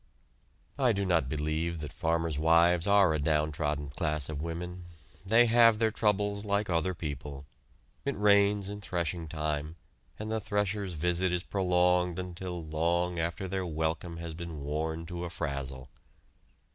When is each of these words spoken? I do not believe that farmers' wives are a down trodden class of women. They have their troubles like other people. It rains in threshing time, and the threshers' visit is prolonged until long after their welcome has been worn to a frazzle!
I 0.79 0.93
do 0.93 1.05
not 1.05 1.29
believe 1.29 1.79
that 1.81 1.93
farmers' 1.93 2.39
wives 2.39 2.87
are 2.87 3.13
a 3.13 3.19
down 3.19 3.51
trodden 3.51 3.89
class 3.89 4.29
of 4.29 4.41
women. 4.41 4.85
They 5.27 5.45
have 5.45 5.77
their 5.77 5.91
troubles 5.91 6.43
like 6.43 6.71
other 6.71 6.95
people. 6.95 7.45
It 8.03 8.17
rains 8.17 8.67
in 8.67 8.81
threshing 8.81 9.27
time, 9.27 9.75
and 10.17 10.31
the 10.31 10.39
threshers' 10.39 10.93
visit 10.95 11.31
is 11.31 11.43
prolonged 11.43 12.17
until 12.17 12.65
long 12.65 13.19
after 13.19 13.47
their 13.47 13.63
welcome 13.67 14.17
has 14.17 14.33
been 14.33 14.61
worn 14.61 15.05
to 15.05 15.23
a 15.23 15.29
frazzle! 15.29 15.87